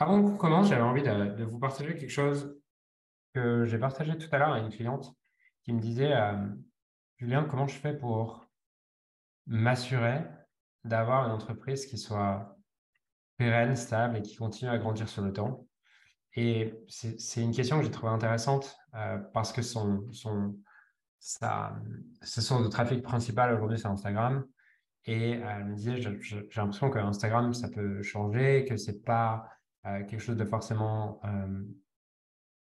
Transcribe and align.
Avant 0.00 0.22
qu'on 0.22 0.36
commence, 0.36 0.68
j'avais 0.68 0.82
envie 0.82 1.02
de, 1.02 1.42
vous 1.42 1.58
partager 1.58 1.96
quelque 1.96 2.08
chose 2.08 2.56
que 3.34 3.64
j'ai 3.64 3.78
partagé 3.78 4.16
tout 4.16 4.28
à 4.30 4.38
l'heure 4.38 4.52
à 4.52 4.60
une 4.60 4.70
cliente 4.70 5.12
qui 5.64 5.72
me 5.72 5.80
disait 5.80 6.12
euh, 6.12 6.46
Julien, 7.16 7.44
comment 7.44 7.66
je 7.66 7.76
fais 7.76 7.94
pour 7.94 8.48
m'assurer 9.46 10.24
d'avoir 10.84 11.26
une 11.26 11.32
entreprise 11.32 11.84
qui 11.84 11.98
soit 11.98 12.56
pérenne, 13.38 13.74
stable 13.74 14.18
et 14.18 14.22
qui 14.22 14.36
continue 14.36 14.70
à 14.70 14.78
grandir 14.78 15.08
sur 15.08 15.22
le 15.22 15.32
temps? 15.32 15.66
Et 16.34 16.74
c'est 16.86 17.42
une 17.42 17.52
question 17.52 17.78
que 17.78 17.84
j'ai 17.84 17.90
trouvée 17.90 18.12
intéressante 18.12 18.78
euh, 18.94 19.18
parce 19.34 19.52
que 19.52 19.62
son, 19.62 20.12
son, 20.12 20.56
sa, 21.18 21.76
ce 22.22 22.40
source 22.40 22.62
de 22.62 22.68
trafic 22.68 23.02
principal 23.02 23.52
aujourd'hui, 23.52 23.80
c'est 23.80 23.88
Instagram. 23.88 24.46
Et 25.06 25.30
elle 25.32 25.64
me 25.64 25.74
disait, 25.74 26.00
j'ai 26.00 26.46
l'impression 26.54 26.88
que 26.88 26.98
Instagram, 27.00 27.52
ça 27.52 27.68
peut 27.68 28.00
changer, 28.02 28.64
que 28.64 28.76
c'est 28.76 29.02
pas 29.02 29.48
euh, 29.88 30.04
quelque 30.04 30.20
chose 30.20 30.36
de 30.36 30.44
forcément 30.44 31.20
euh, 31.24 31.64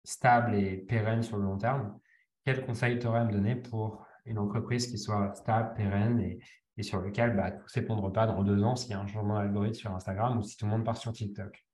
stable 0.04 0.56
et 0.56 0.78
pérenne 0.78 1.24
sur 1.24 1.38
le 1.38 1.44
long 1.44 1.58
terme, 1.58 2.00
quel 2.46 2.66
conseil 2.66 3.00
tu 3.00 3.08
aurais 3.08 3.20
à 3.20 3.26
me 3.26 3.32
donner 3.32 3.56
pour 3.56 4.06
une 4.26 4.38
entreprise 4.38 4.88
qui 4.88 4.98
soit 4.98 5.34
stable, 5.36 5.74
pérenne 5.76 6.20
et, 6.20 6.40
et 6.78 6.84
sur 6.84 7.02
lequel 7.02 7.36
bah, 7.36 7.52
tout 7.52 7.68
s'effondre 7.68 8.12
pas 8.12 8.26
dans 8.26 8.42
deux 8.44 8.64
ans 8.64 8.76
s'il 8.76 8.92
y 8.92 8.94
a 8.94 9.00
un 9.00 9.08
changement 9.08 9.36
d'algorithme 9.36 9.76
sur 9.76 9.94
Instagram 9.94 10.38
ou 10.38 10.44
si 10.44 10.56
tout 10.56 10.66
le 10.66 10.72
monde 10.72 10.86
part 10.86 10.98
sur 10.98 11.12
TikTok? 11.12 11.66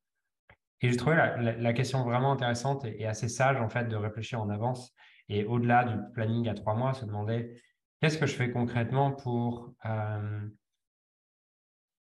Et 0.81 0.89
j'ai 0.89 0.97
trouvé 0.97 1.15
la, 1.15 1.73
question 1.73 2.03
vraiment 2.03 2.31
intéressante 2.31 2.85
et, 2.85 3.05
assez 3.05 3.29
sage 3.29 3.61
en 3.61 3.69
fait 3.69 3.85
de 3.85 3.95
réfléchir 3.95 4.41
en 4.41 4.49
avance 4.49 4.93
et 5.29 5.45
au-delà 5.45 5.83
du 5.85 5.95
planning 6.13 6.47
à 6.49 6.53
trois 6.53 6.75
mois, 6.75 6.93
se 6.93 7.05
demander 7.05 7.61
qu'est-ce 8.01 8.17
que 8.17 8.25
je 8.25 8.35
fais 8.35 8.51
concrètement 8.51 9.11
pour, 9.11 9.73
euh, 9.85 10.47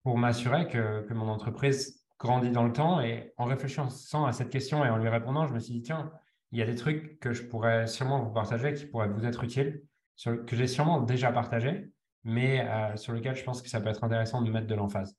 pour 0.02 0.18
m'assurer 0.18 0.68
que, 0.68 1.02
que 1.06 1.14
mon 1.14 1.28
entreprise 1.28 1.97
grandi 2.18 2.50
dans 2.50 2.64
le 2.64 2.72
temps. 2.72 3.00
Et 3.00 3.32
en 3.36 3.44
réfléchissant 3.44 4.26
à 4.26 4.32
cette 4.32 4.50
question 4.50 4.84
et 4.84 4.90
en 4.90 4.98
lui 4.98 5.08
répondant, 5.08 5.46
je 5.46 5.54
me 5.54 5.60
suis 5.60 5.74
dit, 5.74 5.82
tiens, 5.82 6.12
il 6.52 6.58
y 6.58 6.62
a 6.62 6.66
des 6.66 6.76
trucs 6.76 7.20
que 7.20 7.32
je 7.32 7.42
pourrais 7.42 7.86
sûrement 7.86 8.22
vous 8.22 8.32
partager 8.32 8.74
qui 8.74 8.86
pourraient 8.86 9.08
vous 9.08 9.26
être 9.26 9.44
utiles, 9.44 9.82
que 10.24 10.56
j'ai 10.56 10.66
sûrement 10.66 11.00
déjà 11.00 11.30
partagé, 11.30 11.90
mais 12.24 12.66
euh, 12.68 12.96
sur 12.96 13.12
lesquels 13.12 13.36
je 13.36 13.44
pense 13.44 13.62
que 13.62 13.68
ça 13.68 13.80
peut 13.80 13.88
être 13.88 14.04
intéressant 14.04 14.42
de 14.42 14.50
mettre 14.50 14.66
de 14.66 14.74
l'emphase. 14.74 15.16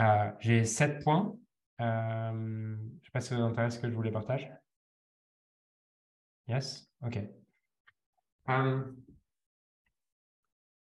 Euh, 0.00 0.30
j'ai 0.40 0.64
sept 0.64 1.02
points. 1.02 1.36
Euh, 1.80 2.32
je 2.32 2.36
ne 2.36 3.00
sais 3.02 3.10
pas 3.12 3.20
si 3.20 3.28
ça 3.28 3.36
vous 3.36 3.42
intéresse 3.42 3.78
que 3.78 3.88
je 3.88 3.94
vous 3.94 4.02
les 4.02 4.10
partage. 4.10 4.50
Yes? 6.48 6.88
OK. 7.02 7.18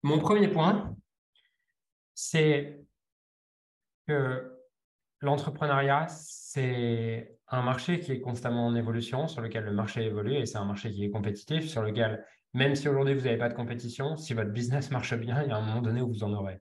mon 0.02 0.18
premier 0.20 0.48
point, 0.48 0.94
c'est 2.14 2.80
que 4.06 4.49
L'entrepreneuriat, 5.22 6.06
c'est 6.08 7.36
un 7.48 7.62
marché 7.62 8.00
qui 8.00 8.12
est 8.12 8.20
constamment 8.20 8.66
en 8.66 8.74
évolution, 8.74 9.28
sur 9.28 9.42
lequel 9.42 9.64
le 9.64 9.72
marché 9.72 10.04
évolue 10.04 10.34
et 10.34 10.46
c'est 10.46 10.58
un 10.58 10.64
marché 10.64 10.90
qui 10.90 11.04
est 11.04 11.10
compétitif, 11.10 11.66
sur 11.66 11.82
lequel, 11.82 12.24
même 12.54 12.74
si 12.74 12.88
aujourd'hui 12.88 13.14
vous 13.14 13.24
n'avez 13.24 13.36
pas 13.36 13.48
de 13.48 13.54
compétition, 13.54 14.16
si 14.16 14.32
votre 14.32 14.50
business 14.50 14.90
marche 14.92 15.14
bien, 15.14 15.42
il 15.42 15.48
y 15.48 15.52
a 15.52 15.56
un 15.56 15.60
moment 15.60 15.82
donné 15.82 16.00
où 16.00 16.08
vous 16.08 16.24
en 16.24 16.32
aurez. 16.32 16.60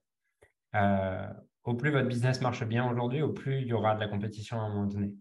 Euh, 0.76 1.28
au 1.64 1.76
plus 1.76 1.92
votre 1.92 2.08
business 2.08 2.42
marche 2.42 2.64
bien 2.66 2.90
aujourd'hui, 2.90 3.22
au 3.22 3.32
plus 3.32 3.62
il 3.62 3.68
y 3.68 3.74
aura 3.74 3.96
de 3.96 4.00
la 4.00 4.08
compétition 4.08 4.60
à 4.60 4.64
un 4.64 4.70
moment 4.70 4.86
donné. 4.88 5.14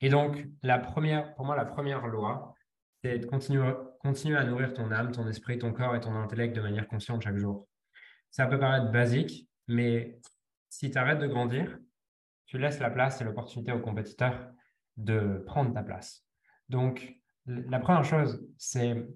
Et 0.00 0.08
donc, 0.08 0.46
la 0.62 0.78
première, 0.78 1.34
pour 1.34 1.44
moi, 1.44 1.56
la 1.56 1.64
première 1.64 2.06
loi, 2.06 2.54
c'est 3.02 3.18
de 3.18 3.26
continuer, 3.26 3.72
continuer 4.00 4.36
à 4.36 4.44
nourrir 4.44 4.74
ton 4.74 4.90
âme, 4.92 5.12
ton 5.12 5.26
esprit, 5.28 5.58
ton 5.58 5.72
corps 5.72 5.96
et 5.96 6.00
ton 6.00 6.14
intellect 6.14 6.54
de 6.54 6.60
manière 6.60 6.86
consciente 6.86 7.22
chaque 7.22 7.36
jour. 7.36 7.66
Ça 8.30 8.46
peut 8.46 8.58
paraître 8.58 8.92
basique, 8.92 9.48
mais 9.66 10.18
si 10.68 10.90
tu 10.90 10.98
arrêtes 10.98 11.18
de 11.18 11.26
grandir, 11.26 11.78
tu 12.48 12.58
laisses 12.58 12.80
la 12.80 12.90
place 12.90 13.20
et 13.20 13.24
l'opportunité 13.24 13.72
aux 13.72 13.80
compétiteurs 13.80 14.50
de 14.96 15.44
prendre 15.46 15.72
ta 15.72 15.82
place. 15.82 16.26
Donc, 16.68 17.14
la 17.46 17.78
première 17.78 18.04
chose, 18.04 18.44
c'est 18.56 19.06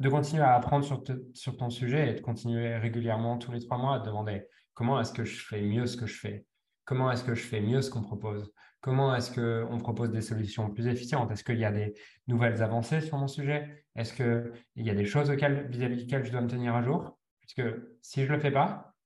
de 0.00 0.08
continuer 0.08 0.42
à 0.42 0.54
apprendre 0.54 0.84
sur, 0.84 1.56
ton 1.56 1.70
sujet 1.70 2.10
et 2.10 2.14
de 2.14 2.20
continuer 2.20 2.76
régulièrement 2.76 3.38
tous 3.38 3.52
les 3.52 3.60
trois 3.60 3.78
mois 3.78 3.96
à 3.96 4.00
te 4.00 4.06
demander 4.06 4.44
comment 4.74 5.00
est-ce 5.00 5.12
que 5.12 5.24
je 5.24 5.44
fais 5.44 5.62
mieux 5.62 5.86
ce 5.86 5.96
que 5.96 6.06
je 6.06 6.18
fais? 6.18 6.46
Comment 6.84 7.10
est-ce 7.12 7.22
que 7.22 7.34
je 7.34 7.42
fais 7.42 7.60
mieux 7.60 7.80
ce 7.80 7.90
qu'on 7.90 8.02
propose? 8.02 8.52
Comment 8.80 9.14
est-ce 9.14 9.30
qu'on 9.32 9.78
propose 9.78 10.10
des 10.10 10.20
solutions 10.20 10.68
plus 10.68 10.88
efficientes? 10.88 11.30
Est-ce 11.30 11.44
qu'il 11.44 11.58
y 11.58 11.64
a 11.64 11.70
des 11.70 11.94
nouvelles 12.26 12.60
avancées 12.60 13.00
sur 13.00 13.16
mon 13.18 13.28
sujet? 13.28 13.86
Est-ce 13.94 14.12
qu'il 14.12 14.84
y 14.84 14.90
a 14.90 14.94
des 14.94 15.04
choses 15.04 15.30
vis-à-vis 15.30 16.04
desquelles 16.04 16.24
je 16.24 16.32
dois 16.32 16.40
me 16.40 16.48
tenir 16.48 16.74
à 16.74 16.82
jour? 16.82 17.16
Puisque 17.40 17.62
si 18.00 18.24
je 18.24 18.30
ne 18.30 18.36
le 18.36 18.40
fais 18.40 18.50
pas, 18.50 18.96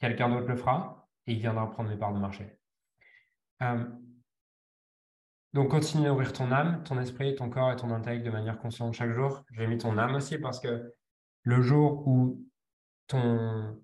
quelqu'un 0.00 0.30
d'autre 0.30 0.48
le 0.48 0.56
fera 0.56 1.03
et 1.26 1.32
il 1.32 1.38
viendra 1.38 1.70
prendre 1.70 1.90
mes 1.90 1.96
parts 1.96 2.14
de 2.14 2.18
marché. 2.18 2.58
Euh, 3.62 3.84
donc, 5.54 5.70
continue 5.70 6.08
à 6.08 6.12
ouvrir 6.12 6.32
ton 6.32 6.50
âme, 6.50 6.82
ton 6.82 6.98
esprit, 7.00 7.36
ton 7.36 7.48
corps 7.48 7.70
et 7.70 7.76
ton 7.76 7.90
intellect 7.90 8.26
de 8.26 8.30
manière 8.30 8.58
consciente 8.58 8.92
chaque 8.94 9.12
jour. 9.12 9.44
J'ai 9.52 9.68
mis 9.68 9.78
ton 9.78 9.96
âme 9.98 10.16
aussi 10.16 10.38
parce 10.38 10.58
que 10.58 10.92
le 11.42 11.62
jour 11.62 12.06
où 12.08 12.44
ton 13.06 13.80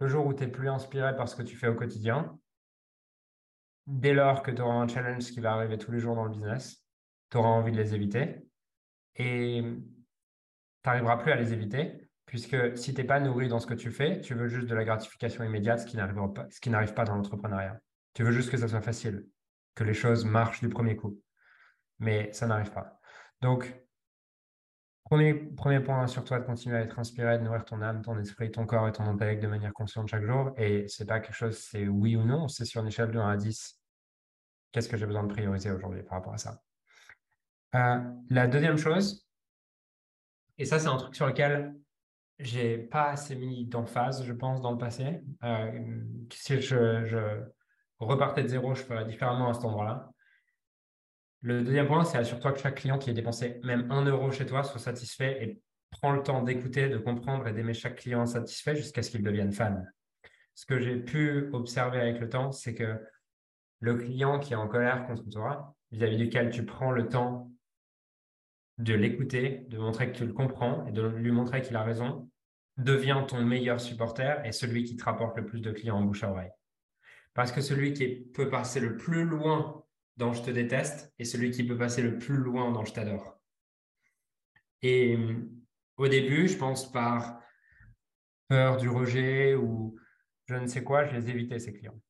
le 0.00 0.08
jour 0.08 0.26
où 0.26 0.32
tu 0.32 0.44
n'es 0.44 0.50
plus 0.50 0.68
inspiré 0.68 1.14
par 1.14 1.28
ce 1.28 1.36
que 1.36 1.42
tu 1.42 1.56
fais 1.56 1.68
au 1.68 1.74
quotidien, 1.74 2.38
dès 3.86 4.14
lors 4.14 4.42
que 4.42 4.50
tu 4.50 4.62
auras 4.62 4.74
un 4.74 4.88
challenge 4.88 5.30
qui 5.30 5.40
va 5.40 5.52
arriver 5.52 5.76
tous 5.76 5.90
les 5.90 5.98
jours 5.98 6.14
dans 6.14 6.24
le 6.24 6.30
business, 6.30 6.84
tu 7.30 7.36
auras 7.36 7.48
envie 7.48 7.72
de 7.72 7.76
les 7.76 7.94
éviter 7.94 8.46
et 9.16 9.60
tu 9.62 10.88
n'arriveras 10.88 11.16
plus 11.18 11.32
à 11.32 11.36
les 11.36 11.52
éviter 11.52 12.07
Puisque 12.28 12.76
si 12.76 12.92
tu 12.92 13.00
n'es 13.00 13.06
pas 13.06 13.20
nourri 13.20 13.48
dans 13.48 13.58
ce 13.58 13.66
que 13.66 13.72
tu 13.72 13.90
fais, 13.90 14.20
tu 14.20 14.34
veux 14.34 14.48
juste 14.48 14.66
de 14.68 14.74
la 14.74 14.84
gratification 14.84 15.44
immédiate, 15.44 15.80
ce 15.80 15.86
qui 15.86 15.96
n'arrive 15.96 16.92
pas, 16.92 17.04
dans 17.04 17.14
l'entrepreneuriat. 17.14 17.80
Tu 18.12 18.22
veux 18.22 18.32
juste 18.32 18.50
que 18.50 18.58
ça 18.58 18.68
soit 18.68 18.82
facile, 18.82 19.26
que 19.74 19.82
les 19.82 19.94
choses 19.94 20.26
marchent 20.26 20.60
du 20.60 20.68
premier 20.68 20.94
coup. 20.94 21.18
Mais 22.00 22.30
ça 22.34 22.46
n'arrive 22.46 22.70
pas. 22.70 23.00
Donc, 23.40 23.74
premier, 25.04 25.32
premier 25.32 25.80
point 25.80 26.06
sur 26.06 26.22
toi, 26.22 26.38
de 26.38 26.44
continuer 26.44 26.76
à 26.76 26.80
être 26.82 26.98
inspiré, 26.98 27.38
de 27.38 27.44
nourrir 27.44 27.64
ton 27.64 27.80
âme, 27.80 28.02
ton 28.02 28.18
esprit, 28.18 28.50
ton 28.50 28.66
corps 28.66 28.86
et 28.86 28.92
ton 28.92 29.04
intellect 29.04 29.42
de 29.42 29.48
manière 29.48 29.72
consciente 29.72 30.08
chaque 30.08 30.26
jour. 30.26 30.52
Et 30.58 30.86
c'est 30.86 31.06
pas 31.06 31.20
quelque 31.20 31.34
chose, 31.34 31.56
c'est 31.56 31.88
oui 31.88 32.14
ou 32.14 32.24
non, 32.24 32.46
c'est 32.46 32.66
sur 32.66 32.82
une 32.82 32.88
échelle 32.88 33.10
de 33.10 33.18
1 33.18 33.26
à 33.26 33.36
10. 33.38 33.80
Qu'est-ce 34.70 34.90
que 34.90 34.98
j'ai 34.98 35.06
besoin 35.06 35.22
de 35.22 35.32
prioriser 35.32 35.70
aujourd'hui 35.70 36.02
par 36.02 36.18
rapport 36.18 36.34
à 36.34 36.38
ça? 36.38 36.60
Euh, 37.74 38.00
La 38.28 38.46
deuxième 38.46 38.76
chose, 38.76 39.26
et 40.58 40.64
ça, 40.64 40.78
c'est 40.78 40.88
un 40.88 40.96
truc 40.96 41.14
sur 41.14 41.26
lequel 41.26 41.74
j'ai 42.38 42.78
pas 42.78 43.10
assez 43.10 43.34
mis 43.34 43.66
d'emphase, 43.66 44.24
je 44.24 44.32
pense, 44.32 44.60
dans 44.60 44.72
le 44.72 44.78
passé. 44.78 45.20
Euh, 45.42 46.02
si 46.32 46.60
je, 46.60 47.42
repartais 47.98 48.42
de 48.42 48.48
zéro, 48.48 48.74
je 48.74 48.82
ferais 48.82 49.04
différemment 49.04 49.50
à 49.50 49.54
cet 49.54 49.64
endroit-là. 49.64 50.10
Le 51.40 51.62
deuxième 51.62 51.86
point, 51.86 52.04
c'est 52.04 52.18
assure-toi 52.18 52.52
que 52.52 52.60
chaque 52.60 52.76
client 52.76 52.98
qui 52.98 53.10
ait 53.10 53.14
dépensé 53.14 53.60
même 53.62 53.90
un 53.90 54.04
euro 54.04 54.30
chez 54.30 54.46
toi 54.46 54.64
soit 54.64 54.80
satisfait 54.80 55.38
et 55.42 55.60
prends 55.90 56.12
le 56.12 56.22
temps 56.22 56.42
d'écouter, 56.42 56.88
de 56.88 56.98
comprendre 56.98 57.46
et 57.46 57.52
d'aimer 57.52 57.74
chaque 57.74 57.96
client 57.96 58.26
satisfait 58.26 58.76
jusqu'à 58.76 59.02
ce 59.02 59.10
qu'il 59.10 59.22
devienne 59.22 59.52
fan. 59.52 59.90
Ce 60.54 60.66
que 60.66 60.80
j'ai 60.80 60.96
pu 60.96 61.50
observer 61.52 62.00
avec 62.00 62.20
le 62.20 62.28
temps, 62.28 62.50
c'est 62.52 62.74
que 62.74 63.00
le 63.80 63.94
client 63.94 64.40
qui 64.40 64.52
est 64.52 64.56
en 64.56 64.68
colère 64.68 65.06
contre 65.06 65.28
toi, 65.28 65.76
vis-à-vis 65.92 66.16
duquel 66.16 66.50
tu 66.50 66.64
prends 66.64 66.90
le 66.90 67.08
temps 67.08 67.50
de 68.78 68.94
l'écouter, 68.94 69.64
de 69.68 69.78
montrer 69.78 70.12
que 70.12 70.16
tu 70.16 70.26
le 70.26 70.32
comprends 70.32 70.86
et 70.86 70.92
de 70.92 71.02
lui 71.02 71.32
montrer 71.32 71.62
qu'il 71.62 71.76
a 71.76 71.82
raison, 71.82 72.27
devient 72.78 73.24
ton 73.26 73.44
meilleur 73.44 73.80
supporter 73.80 74.40
et 74.44 74.52
celui 74.52 74.84
qui 74.84 74.96
te 74.96 75.04
rapporte 75.04 75.36
le 75.36 75.44
plus 75.44 75.60
de 75.60 75.72
clients 75.72 75.96
en 75.96 76.02
bouche 76.02 76.24
à 76.24 76.30
oreille. 76.30 76.52
Parce 77.34 77.52
que 77.52 77.60
celui 77.60 77.92
qui 77.92 78.08
peut 78.08 78.48
passer 78.48 78.80
le 78.80 78.96
plus 78.96 79.24
loin 79.24 79.84
dans 80.16 80.32
je 80.32 80.42
te 80.42 80.50
déteste 80.50 81.12
est 81.18 81.24
celui 81.24 81.50
qui 81.50 81.64
peut 81.64 81.76
passer 81.76 82.02
le 82.02 82.18
plus 82.18 82.36
loin 82.36 82.70
dans 82.72 82.84
je 82.84 82.92
t'adore. 82.92 83.38
Et 84.82 85.18
au 85.96 86.08
début, 86.08 86.48
je 86.48 86.56
pense 86.56 86.90
par 86.90 87.40
peur 88.48 88.76
du 88.76 88.88
rejet 88.88 89.54
ou 89.54 89.96
je 90.46 90.54
ne 90.54 90.66
sais 90.66 90.82
quoi, 90.82 91.04
je 91.04 91.14
les 91.14 91.28
évitais, 91.28 91.58
ces 91.58 91.72
clients. 91.72 92.00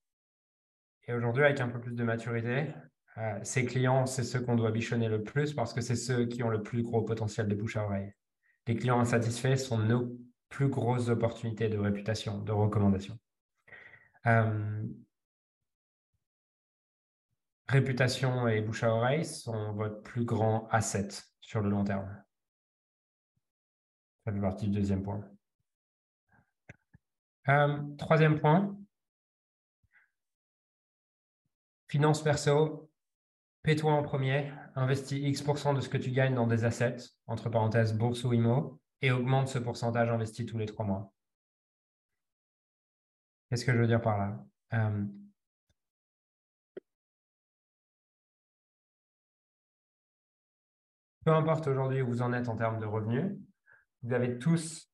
Et 1.07 1.15
aujourd'hui, 1.15 1.45
avec 1.45 1.61
un 1.61 1.69
peu 1.69 1.81
plus 1.81 1.95
de 1.95 2.05
maturité, 2.05 2.69
euh, 3.17 3.39
ces 3.43 3.65
clients, 3.65 4.07
c'est 4.07 4.23
ceux 4.23 4.41
qu'on 4.41 4.55
doit 4.55 4.71
bichonner 4.71 5.09
le 5.09 5.25
plus 5.25 5.55
parce 5.55 5.73
que 5.73 5.81
c'est 5.81 5.97
ceux 5.97 6.27
qui 6.27 6.43
ont 6.43 6.51
le 6.51 6.63
plus 6.63 6.83
gros 6.83 7.03
potentiel 7.03 7.49
de 7.49 7.55
bouche 7.55 7.77
à 7.77 7.85
oreille. 7.85 8.13
Les 8.67 8.77
clients 8.77 9.01
insatisfaits 9.01 9.57
sont 9.57 9.79
nos 9.79 10.19
plus 10.49 10.69
grosses 10.69 11.09
opportunités 11.09 11.69
de 11.69 11.79
réputation, 11.79 12.39
de 12.39 12.53
recommandation. 12.53 13.19
Euh, 14.27 14.87
réputation 17.69 18.49
et 18.49 18.61
bouche 18.61 18.83
à 18.83 18.95
oreille 18.95 19.25
sont 19.25 19.73
votre 19.73 20.03
plus 20.03 20.25
grand 20.25 20.69
asset 20.71 21.09
sur 21.41 21.61
le 21.61 21.71
long 21.71 21.85
terme. 21.85 22.23
Ça 24.25 24.33
fait 24.33 24.41
partie 24.41 24.69
du 24.69 24.79
deuxième 24.79 25.03
point. 25.03 25.25
Euh, 27.49 27.79
troisième 27.97 28.39
point, 28.41 28.77
finance 31.89 32.23
perso, 32.23 32.89
Paie-toi 33.69 33.93
en 33.93 34.03
premier, 34.03 34.51
investis 34.77 35.19
X% 35.21 35.75
de 35.75 35.81
ce 35.81 35.91
que 35.91 35.99
tu 35.99 36.11
gagnes 36.11 36.35
dans 36.35 36.47
des 36.47 36.65
assets, 36.65 37.11
entre 37.27 37.51
parenthèses 37.51 37.93
bourse 37.93 38.25
ou 38.25 38.33
IMO, 38.33 38.81
et 39.03 39.11
augmente 39.11 39.49
ce 39.49 39.59
pourcentage 39.59 40.09
investi 40.09 40.47
tous 40.47 40.59
les 40.59 40.67
trois 40.67 40.85
mois. 40.85 41.13
Qu'est-ce 43.49 43.65
que 43.65 43.73
je 43.73 43.79
veux 43.79 43.87
dire 43.87 44.03
par 44.03 44.19
là? 44.19 44.45
Euh, 44.75 45.05
Peu 51.29 51.35
importe 51.35 51.67
aujourd'hui 51.67 52.01
où 52.01 52.07
vous 52.07 52.23
en 52.23 52.33
êtes 52.33 52.49
en 52.49 52.57
termes 52.57 52.81
de 52.81 52.87
revenus, 52.87 53.37
vous 54.03 54.15
avez 54.15 54.39
tous 54.39 54.91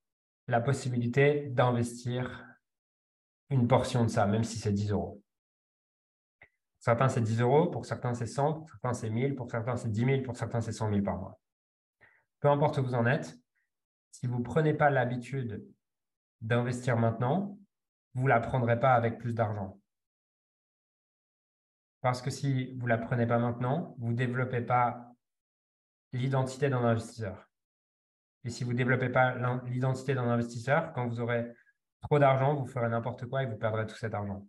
la 0.49 0.61
possibilité 0.61 1.47
d'investir 1.47 2.45
une 3.51 3.69
portion 3.69 4.03
de 4.03 4.09
ça, 4.09 4.27
même 4.27 4.43
si 4.43 4.59
c'est 4.59 4.73
10 4.73 4.91
euros. 4.91 5.23
Pour 6.41 6.51
certains, 6.81 7.09
c'est 7.09 7.21
10 7.21 7.41
euros, 7.41 7.71
pour 7.71 7.87
certains, 7.87 8.15
c'est 8.15 8.27
100, 8.27 8.53
pour 8.55 8.69
certains, 8.69 8.95
c'est 8.95 9.11
1000, 9.11 9.37
pour 9.37 9.49
certains, 9.49 9.77
c'est 9.77 9.93
10 9.93 10.05
000, 10.05 10.23
pour 10.23 10.37
certains, 10.37 10.61
c'est 10.61 10.73
100 10.73 10.91
000 10.91 11.03
par 11.03 11.19
mois. 11.19 11.39
Peu 12.41 12.49
importe 12.49 12.79
où 12.79 12.83
vous 12.83 12.95
en 12.95 13.07
êtes, 13.07 13.39
si 14.15 14.29
vous 14.29 14.39
ne 14.39 14.45
prenez 14.45 14.75
pas 14.75 14.91
l'habitude 14.91 15.67
d'investir 16.41 16.97
maintenant, 16.97 17.59
vous 18.15 18.23
ne 18.23 18.29
la 18.29 18.39
prendrez 18.39 18.79
pas 18.79 18.95
avec 18.95 19.19
plus 19.19 19.35
d'argent. 19.35 19.81
Parce 22.01 22.23
que 22.23 22.31
si 22.31 22.75
vous 22.75 22.85
ne 22.85 22.91
la 22.91 22.99
prenez 22.99 23.27
pas 23.27 23.41
maintenant, 23.41 23.97
vous 23.99 24.13
ne 24.13 24.17
développez 24.17 24.61
pas 24.61 25.13
l'identité 26.13 26.71
d'un 26.71 26.85
investisseur. 26.85 27.51
Et 28.45 28.51
si 28.51 28.63
vous 28.63 28.73
ne 28.73 28.77
développez 28.77 29.09
pas 29.09 29.35
l'identité 29.65 30.15
d'un 30.15 30.29
investisseur, 30.29 30.93
quand 30.93 31.09
vous 31.09 31.19
aurez 31.19 31.53
trop 32.01 32.21
d'argent, 32.21 32.55
vous 32.55 32.67
ferez 32.67 32.89
n'importe 32.89 33.27
quoi 33.27 33.43
et 33.43 33.47
vous 33.47 33.57
perdrez 33.57 33.85
tout 33.85 33.97
cet 33.97 34.15
argent. 34.15 34.47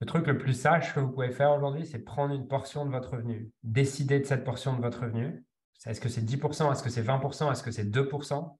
Le 0.00 0.06
truc 0.06 0.26
le 0.26 0.36
plus 0.36 0.54
sage 0.54 0.92
que 0.92 0.98
vous 0.98 1.12
pouvez 1.12 1.30
faire 1.30 1.52
aujourd'hui, 1.52 1.86
c'est 1.86 2.00
prendre 2.00 2.34
une 2.34 2.48
portion 2.48 2.84
de 2.84 2.90
votre 2.90 3.12
revenu. 3.12 3.52
Décider 3.62 4.18
de 4.18 4.24
cette 4.24 4.42
portion 4.42 4.74
de 4.74 4.82
votre 4.82 5.02
revenu. 5.02 5.44
Est-ce 5.86 6.00
que 6.00 6.08
c'est 6.08 6.22
10%, 6.22 6.72
est-ce 6.72 6.82
que 6.82 6.90
c'est 6.90 7.02
20%, 7.02 7.52
est-ce 7.52 7.62
que 7.62 7.70
c'est 7.70 7.84
2% 7.84 8.58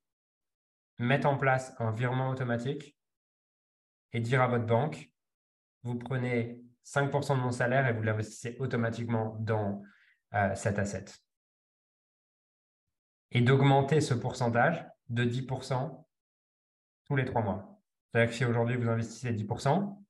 Mettre 0.99 1.27
en 1.29 1.37
place 1.37 1.75
un 1.79 1.93
virement 1.93 2.29
automatique 2.31 2.97
et 4.13 4.21
dire 4.21 4.43
à 4.43 4.49
votre 4.49 4.67
banque, 4.67 5.11
vous 5.83 5.97
prenez 5.97 6.61
5% 6.85 7.37
de 7.37 7.41
mon 7.41 7.51
salaire 7.51 7.87
et 7.87 7.93
vous 7.93 8.03
l'investissez 8.03 8.57
automatiquement 8.59 9.37
dans 9.41 9.83
euh, 10.35 10.55
cet 10.55 10.79
asset. 10.79 11.05
Et 13.31 13.43
d'augmenter 13.43 14.01
ce 14.01 14.15
pourcentage 14.15 14.85
de 15.09 15.25
10% 15.25 16.05
tous 17.05 17.17
les 17.17 17.25
trois 17.25 17.43
mois. 17.43 17.81
C'est-à-dire 18.11 18.31
que 18.31 18.37
si 18.37 18.45
aujourd'hui 18.45 18.77
vous 18.77 18.89
investissez 18.89 19.33
10%, 19.33 20.03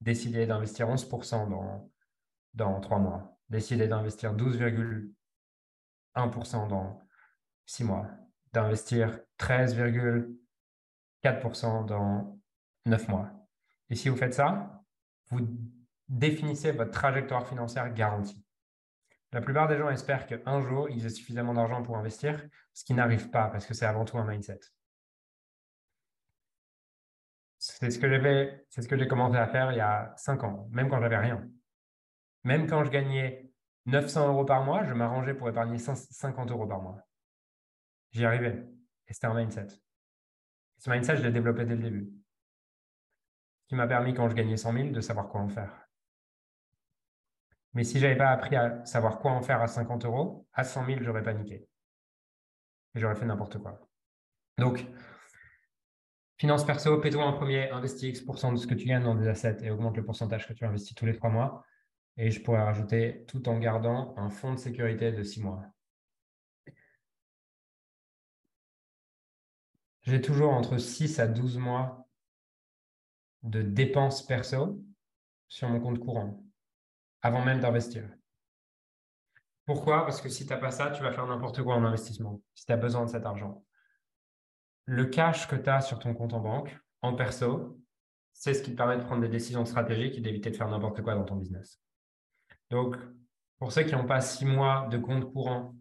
décidez 0.00 0.46
d'investir 0.46 0.88
11% 0.88 1.50
dans, 1.50 1.90
dans 2.54 2.80
trois 2.80 2.98
mois. 2.98 3.38
Décidez 3.48 3.88
d'investir 3.88 4.34
12,1% 6.16 6.68
dans 6.68 7.02
six 7.66 7.84
mois. 7.84 8.06
D'investir 8.52 9.20
13,4% 9.38 11.86
dans 11.86 12.38
neuf 12.86 13.06
mois. 13.08 13.30
Et 13.90 13.94
si 13.94 14.08
vous 14.08 14.16
faites 14.16 14.34
ça, 14.34 14.82
vous 15.30 15.46
définissez 16.08 16.72
votre 16.72 16.92
trajectoire 16.92 17.46
financière 17.46 17.92
garantie. 17.92 18.42
La 19.32 19.40
plupart 19.40 19.68
des 19.68 19.76
gens 19.76 19.90
espèrent 19.90 20.26
qu'un 20.26 20.62
jour, 20.62 20.88
ils 20.88 21.04
aient 21.04 21.10
suffisamment 21.10 21.52
d'argent 21.52 21.82
pour 21.82 21.96
investir, 21.96 22.46
ce 22.72 22.84
qui 22.84 22.94
n'arrive 22.94 23.30
pas 23.30 23.48
parce 23.48 23.66
que 23.66 23.74
c'est 23.74 23.86
avant 23.86 24.04
tout 24.04 24.18
un 24.18 24.24
mindset. 24.24 24.60
C'est 27.58 27.90
ce 27.90 27.98
que 27.98 28.64
c'est 28.70 28.82
ce 28.82 28.88
que 28.88 28.96
j'ai 28.96 29.08
commencé 29.08 29.36
à 29.36 29.48
faire 29.48 29.72
il 29.72 29.78
y 29.78 29.80
a 29.80 30.14
cinq 30.16 30.44
ans, 30.44 30.68
même 30.70 30.88
quand 30.88 31.00
j'avais 31.00 31.18
rien. 31.18 31.44
Même 32.44 32.68
quand 32.68 32.84
je 32.84 32.90
gagnais 32.90 33.45
900 33.86 34.28
euros 34.28 34.44
par 34.44 34.64
mois, 34.64 34.84
je 34.84 34.92
m'arrangeais 34.92 35.34
pour 35.34 35.48
épargner 35.48 35.78
50 35.78 36.50
euros 36.50 36.66
par 36.66 36.80
mois. 36.80 36.98
J'y 38.10 38.24
arrivais. 38.24 38.66
Et 39.08 39.12
c'était 39.12 39.26
un 39.28 39.34
mindset. 39.34 39.68
ce 40.78 40.90
mindset, 40.90 41.16
je 41.16 41.22
l'ai 41.22 41.32
développé 41.32 41.64
dès 41.64 41.76
le 41.76 41.82
début. 41.82 42.12
Ce 43.62 43.68
qui 43.68 43.74
m'a 43.76 43.86
permis, 43.86 44.14
quand 44.14 44.28
je 44.28 44.34
gagnais 44.34 44.56
100 44.56 44.72
000, 44.72 44.90
de 44.90 45.00
savoir 45.00 45.28
quoi 45.28 45.40
en 45.40 45.48
faire. 45.48 45.86
Mais 47.74 47.84
si 47.84 47.98
je 47.98 48.06
n'avais 48.06 48.18
pas 48.18 48.30
appris 48.30 48.56
à 48.56 48.84
savoir 48.84 49.18
quoi 49.18 49.32
en 49.32 49.42
faire 49.42 49.60
à 49.60 49.66
50 49.66 50.04
euros, 50.04 50.46
à 50.52 50.64
100 50.64 50.86
000, 50.86 50.98
j'aurais 51.02 51.22
paniqué. 51.22 51.68
Et 52.94 53.00
j'aurais 53.00 53.16
fait 53.16 53.26
n'importe 53.26 53.58
quoi. 53.58 53.80
Donc, 54.58 54.86
Finance 56.38 56.66
perso, 56.66 56.98
paie-toi 57.00 57.24
en 57.24 57.32
premier, 57.32 57.70
investis 57.70 58.10
X% 58.10 58.52
de 58.52 58.58
ce 58.58 58.66
que 58.66 58.74
tu 58.74 58.84
gagnes 58.84 59.04
dans 59.04 59.14
des 59.14 59.26
assets 59.26 59.56
et 59.62 59.70
augmente 59.70 59.96
le 59.96 60.04
pourcentage 60.04 60.46
que 60.46 60.52
tu 60.52 60.66
investis 60.66 60.94
tous 60.94 61.06
les 61.06 61.14
trois 61.14 61.30
mois. 61.30 61.64
Et 62.16 62.30
je 62.30 62.40
pourrais 62.40 62.62
rajouter 62.62 63.24
tout 63.26 63.48
en 63.48 63.58
gardant 63.58 64.14
un 64.16 64.30
fonds 64.30 64.54
de 64.54 64.58
sécurité 64.58 65.12
de 65.12 65.22
six 65.22 65.42
mois. 65.42 65.62
J'ai 70.02 70.20
toujours 70.20 70.52
entre 70.52 70.78
6 70.78 71.18
à 71.18 71.26
12 71.26 71.58
mois 71.58 72.08
de 73.42 73.60
dépenses 73.60 74.24
perso 74.24 74.80
sur 75.48 75.68
mon 75.68 75.80
compte 75.80 75.98
courant 75.98 76.42
avant 77.22 77.44
même 77.44 77.60
d'investir. 77.60 78.08
Pourquoi? 79.64 80.06
Parce 80.06 80.20
que 80.20 80.28
si 80.28 80.46
tu 80.46 80.52
n'as 80.52 80.58
pas 80.58 80.70
ça, 80.70 80.90
tu 80.90 81.02
vas 81.02 81.12
faire 81.12 81.26
n'importe 81.26 81.60
quoi 81.62 81.74
en 81.74 81.84
investissement, 81.84 82.40
si 82.54 82.64
tu 82.64 82.72
as 82.72 82.76
besoin 82.76 83.04
de 83.04 83.10
cet 83.10 83.26
argent 83.26 83.66
le 84.86 85.04
cash 85.06 85.48
que 85.48 85.56
tu 85.56 85.68
as 85.68 85.80
sur 85.80 85.98
ton 85.98 86.14
compte 86.14 86.32
en 86.32 86.40
banque, 86.40 86.78
en 87.02 87.14
perso, 87.14 87.78
c'est 88.32 88.54
ce 88.54 88.62
qui 88.62 88.70
te 88.70 88.76
permet 88.76 88.96
de 88.96 89.02
prendre 89.02 89.20
des 89.20 89.28
décisions 89.28 89.64
stratégiques 89.64 90.16
et 90.16 90.20
d'éviter 90.20 90.50
de 90.50 90.56
faire 90.56 90.68
n'importe 90.68 91.02
quoi 91.02 91.14
dans 91.14 91.24
ton 91.24 91.36
business. 91.36 91.80
Donc, 92.70 92.96
pour 93.58 93.72
ceux 93.72 93.84
qui 93.84 93.92
n'ont 93.92 94.06
pas 94.06 94.20
six 94.20 94.44
mois 94.44 94.88
de 94.90 94.98
compte 94.98 95.32
courant 95.32 95.74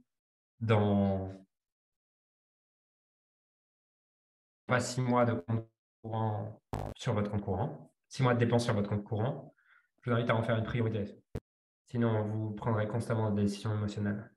dans 0.60 1.32
pas 4.68 4.80
six 4.80 5.02
mois 5.02 5.26
de 5.26 5.34
compte 5.34 5.68
courant 6.02 6.62
sur 6.96 7.14
votre 7.14 7.32
compte 7.32 7.42
courant, 7.42 7.94
six 8.08 8.24
mois 8.24 8.34
de 8.34 8.40
dépenses 8.40 8.66
sur 8.66 8.74
votre 8.74 8.90
compte 8.90 9.04
courant, 9.04 9.54
je 10.02 10.10
vous 10.10 10.16
invite 10.16 10.30
à 10.30 10.36
en 10.36 10.44
faire 10.44 10.58
une 10.58 10.64
priorité. 10.64 11.20
Sinon, 11.88 12.24
vous 12.24 12.52
prendrez 12.52 12.88
constamment 12.88 13.32
des 13.32 13.44
décisions 13.44 13.74
émotionnelles. 13.74 14.32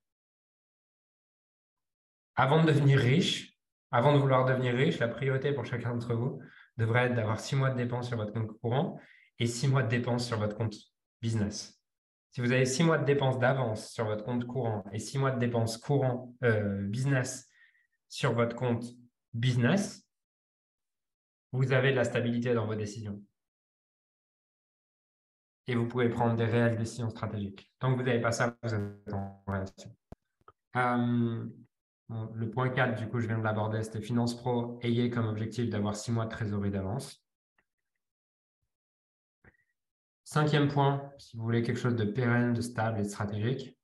Avant 2.36 2.62
de 2.62 2.68
devenir 2.68 2.98
riche, 2.98 3.58
avant 3.90 4.12
de 4.12 4.18
vouloir 4.18 4.44
devenir 4.44 4.74
riche, 4.74 4.98
la 4.98 5.08
priorité 5.08 5.52
pour 5.52 5.64
chacun 5.64 5.94
d'entre 5.94 6.14
vous 6.14 6.40
devrait 6.76 7.06
être 7.06 7.14
d'avoir 7.14 7.40
six 7.40 7.56
mois 7.56 7.70
de 7.70 7.76
dépenses 7.76 8.08
sur 8.08 8.16
votre 8.16 8.32
compte 8.32 8.52
courant 8.60 9.00
et 9.38 9.46
six 9.46 9.66
mois 9.66 9.82
de 9.82 9.88
dépenses 9.88 10.26
sur 10.26 10.38
votre 10.38 10.56
compte 10.56 10.74
business. 11.20 11.77
Si 12.30 12.40
vous 12.40 12.52
avez 12.52 12.66
six 12.66 12.82
mois 12.82 12.98
de 12.98 13.04
dépenses 13.04 13.38
d'avance 13.38 13.90
sur 13.90 14.04
votre 14.04 14.24
compte 14.24 14.46
courant 14.46 14.84
et 14.92 14.98
six 14.98 15.18
mois 15.18 15.30
de 15.30 15.38
dépenses 15.38 15.78
courant 15.78 16.34
euh, 16.44 16.82
business 16.82 17.48
sur 18.08 18.34
votre 18.34 18.54
compte 18.54 18.84
business, 19.32 20.06
vous 21.52 21.72
avez 21.72 21.90
de 21.90 21.96
la 21.96 22.04
stabilité 22.04 22.54
dans 22.54 22.66
vos 22.66 22.74
décisions. 22.74 23.22
Et 25.66 25.74
vous 25.74 25.86
pouvez 25.86 26.08
prendre 26.08 26.36
des 26.36 26.44
réelles 26.44 26.76
décisions 26.76 27.10
stratégiques. 27.10 27.70
Tant 27.78 27.92
que 27.92 27.98
vous 27.98 28.04
n'avez 28.04 28.20
pas 28.20 28.32
ça, 28.32 28.56
vous 28.62 28.74
êtes 28.74 29.12
en 29.12 29.42
relation. 29.46 29.94
Euh, 30.76 31.44
le 32.34 32.50
point 32.50 32.70
4, 32.70 32.98
du 32.98 33.08
coup, 33.08 33.20
je 33.20 33.26
viens 33.26 33.38
de 33.38 33.44
l'aborder, 33.44 33.82
c'était 33.82 34.00
Finance 34.00 34.34
Pro. 34.34 34.78
Ayez 34.82 35.10
comme 35.10 35.26
objectif 35.26 35.68
d'avoir 35.68 35.94
six 35.94 36.10
mois 36.10 36.24
de 36.24 36.30
trésorerie 36.30 36.70
d'avance. 36.70 37.22
Cinquième 40.30 40.68
point, 40.68 41.10
si 41.16 41.38
vous 41.38 41.42
voulez 41.42 41.62
quelque 41.62 41.80
chose 41.80 41.96
de 41.96 42.04
pérenne, 42.04 42.52
de 42.52 42.60
stable 42.60 43.00
et 43.00 43.02
de 43.04 43.08
stratégique, 43.08 43.74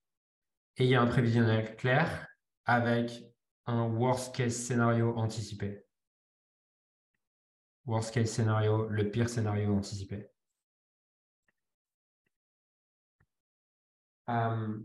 ayez 0.77 0.95
un 0.95 1.07
prévisionnel 1.07 1.75
clair 1.75 2.29
avec 2.67 3.25
un 3.65 3.85
worst 3.85 4.37
case 4.37 4.55
scénario 4.55 5.17
anticipé. 5.17 5.87
Worst 7.87 8.13
case 8.13 8.31
scénario, 8.31 8.91
le 8.91 9.11
pire 9.11 9.31
scénario 9.31 9.75
anticipé. 9.75 10.29
Euh, 14.29 14.81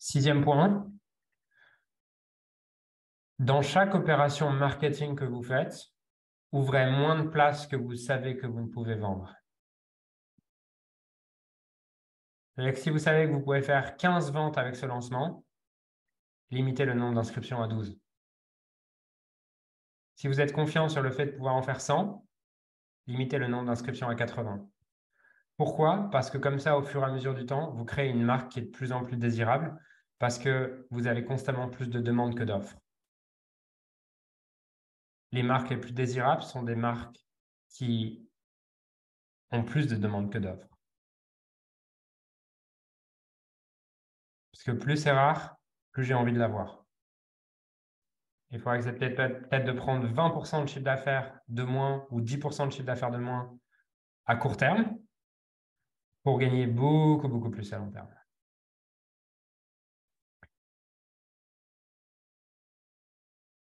sixième 0.00 0.42
point, 0.42 0.90
dans 3.38 3.62
chaque 3.62 3.94
opération 3.94 4.50
marketing 4.50 5.14
que 5.14 5.24
vous 5.24 5.44
faites, 5.44 5.76
ouvrez 6.50 6.90
moins 6.90 7.22
de 7.22 7.28
places 7.28 7.68
que 7.68 7.76
vous 7.76 7.94
savez 7.94 8.36
que 8.36 8.48
vous 8.48 8.62
ne 8.62 8.68
pouvez 8.68 8.96
vendre. 8.96 9.39
Si 12.74 12.90
vous 12.90 12.98
savez 12.98 13.26
que 13.26 13.32
vous 13.32 13.40
pouvez 13.40 13.62
faire 13.62 13.96
15 13.96 14.32
ventes 14.32 14.58
avec 14.58 14.76
ce 14.76 14.86
lancement, 14.86 15.44
limitez 16.50 16.84
le 16.84 16.94
nombre 16.94 17.14
d'inscriptions 17.14 17.62
à 17.62 17.68
12. 17.68 17.98
Si 20.16 20.28
vous 20.28 20.40
êtes 20.40 20.52
confiant 20.52 20.88
sur 20.88 21.02
le 21.02 21.10
fait 21.10 21.26
de 21.26 21.30
pouvoir 21.32 21.54
en 21.54 21.62
faire 21.62 21.80
100, 21.80 22.26
limitez 23.06 23.38
le 23.38 23.48
nombre 23.48 23.66
d'inscriptions 23.66 24.08
à 24.08 24.14
80. 24.14 24.68
Pourquoi? 25.56 26.08
Parce 26.10 26.30
que 26.30 26.38
comme 26.38 26.58
ça, 26.58 26.76
au 26.76 26.82
fur 26.82 27.02
et 27.02 27.06
à 27.06 27.12
mesure 27.12 27.34
du 27.34 27.46
temps, 27.46 27.72
vous 27.72 27.84
créez 27.84 28.08
une 28.08 28.22
marque 28.22 28.52
qui 28.52 28.60
est 28.60 28.62
de 28.62 28.70
plus 28.70 28.92
en 28.92 29.04
plus 29.04 29.16
désirable 29.16 29.78
parce 30.18 30.38
que 30.38 30.86
vous 30.90 31.06
avez 31.06 31.24
constamment 31.24 31.68
plus 31.68 31.88
de 31.88 32.00
demandes 32.00 32.36
que 32.36 32.44
d'offres 32.44 32.76
les 35.32 35.42
marques 35.42 35.70
les 35.70 35.76
plus 35.76 35.92
désirables 35.92 36.42
sont 36.42 36.62
des 36.62 36.74
marques 36.74 37.24
qui 37.68 38.28
ont 39.50 39.64
plus 39.64 39.86
de 39.86 39.96
demandes 39.96 40.32
que 40.32 40.38
d'offres. 40.38 40.69
Parce 44.60 44.76
que 44.76 44.82
plus 44.82 44.98
c'est 44.98 45.10
rare, 45.10 45.56
plus 45.90 46.04
j'ai 46.04 46.12
envie 46.12 46.34
de 46.34 46.38
l'avoir. 46.38 46.84
il 48.50 48.60
faut 48.60 48.68
accepter 48.68 49.08
peut-être 49.08 49.64
de 49.64 49.72
prendre 49.72 50.06
20% 50.06 50.64
de 50.64 50.68
chiffre 50.68 50.84
d'affaires 50.84 51.40
de 51.48 51.62
moins 51.62 52.06
ou 52.10 52.20
10% 52.20 52.66
de 52.66 52.72
chiffre 52.72 52.84
d'affaires 52.84 53.10
de 53.10 53.16
moins 53.16 53.58
à 54.26 54.36
court 54.36 54.58
terme 54.58 54.98
pour 56.24 56.38
gagner 56.38 56.66
beaucoup, 56.66 57.28
beaucoup 57.28 57.48
plus 57.48 57.72
à 57.72 57.78
long 57.78 57.90
terme. 57.90 58.14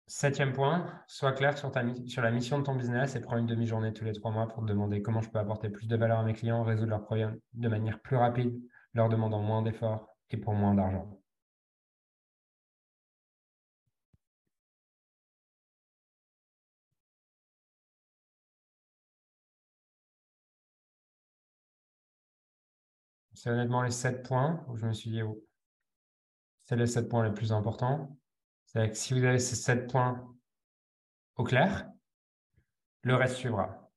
Septième 0.07 0.53
point, 0.53 1.03
sois 1.07 1.33
clair 1.33 1.57
sur, 1.57 1.73
sur 2.07 2.23
la 2.23 2.31
mission 2.31 2.59
de 2.59 2.65
ton 2.65 2.75
business 2.77 3.17
et 3.17 3.21
prends 3.21 3.39
une 3.39 3.47
demi-journée 3.47 3.95
tous 3.95 4.05
les 4.05 4.13
trois 4.13 4.31
mois 4.31 4.49
pour 4.49 4.63
te 4.63 4.69
demander 4.69 5.01
comment 5.01 5.23
je 5.23 5.31
peux 5.31 5.39
apporter 5.39 5.71
plus 5.71 5.87
de 5.87 5.97
valeur 5.97 6.19
à 6.19 6.25
mes 6.25 6.35
clients, 6.35 6.63
résoudre 6.63 6.91
leurs 6.91 7.05
problèmes 7.05 7.39
de 7.55 7.69
manière 7.71 8.03
plus 8.03 8.17
rapide, 8.17 8.61
leur 8.93 9.09
demandant 9.09 9.41
moins 9.41 9.63
d'efforts 9.63 10.14
et 10.31 10.37
pour 10.37 10.55
moins 10.55 10.75
d'argent. 10.75 11.21
C'est 23.35 23.51
honnêtement 23.51 23.83
les 23.83 23.91
sept 23.91 24.27
points 24.27 24.65
où 24.69 24.77
je 24.77 24.87
me 24.87 24.93
suis 24.93 25.11
dit, 25.11 25.23
oh, 25.23 25.45
c'est 26.65 26.77
les 26.77 26.87
sept 26.87 27.09
points 27.09 27.29
les 27.29 27.35
plus 27.35 27.53
importants. 27.53 28.17
C'est 28.65 28.89
que 28.89 28.97
si 28.97 29.13
vous 29.13 29.25
avez 29.25 29.39
ces 29.39 29.57
sept 29.57 29.91
points 29.91 30.35
au 31.37 31.45
clair, 31.45 31.91
le 33.03 33.17
reste 33.17 33.37
suivra. 33.37 33.91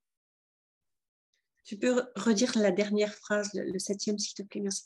Tu 1.63 1.77
peux 1.77 2.09
redire 2.15 2.57
la 2.57 2.71
dernière 2.71 3.13
phrase, 3.13 3.51
le, 3.53 3.79
septième, 3.79 4.17
s'il 4.17 4.33
te 4.33 4.43
plaît, 4.43 4.61
merci. 4.61 4.83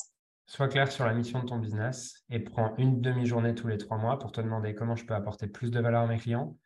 Sois 0.52 0.68
clair 0.68 0.92
sur 0.92 1.06
la 1.06 1.14
mission 1.14 1.40
de 1.40 1.46
ton 1.46 1.60
business 1.60 2.26
et 2.30 2.42
prends 2.42 2.76
une 2.76 3.00
demi-journée 3.00 3.56
tous 3.56 3.70
les 3.70 3.78
trois 3.78 3.98
mois 3.98 4.20
pour 4.20 4.34
te 4.34 4.42
demander 4.42 4.76
comment 4.76 4.98
je 4.98 5.06
peux 5.06 5.16
apporter 5.16 5.48
plus 5.48 5.72
de 5.72 5.80
valeur 5.80 6.02
à 6.02 6.08
mes 6.08 6.18
clients 6.18 6.58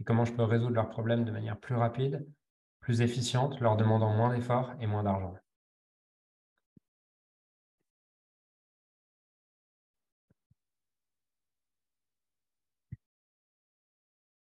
et 0.00 0.04
comment 0.04 0.24
je 0.24 0.32
peux 0.32 0.44
résoudre 0.44 0.72
leurs 0.74 0.88
problèmes 0.88 1.26
de 1.26 1.30
manière 1.30 1.58
plus 1.60 1.74
rapide, 1.74 2.26
plus 2.80 3.02
efficiente, 3.02 3.60
leur 3.60 3.76
demandant 3.76 4.14
moins 4.14 4.34
d'efforts 4.34 4.72
et 4.80 4.86
moins 4.86 5.02
d'argent. 5.02 5.34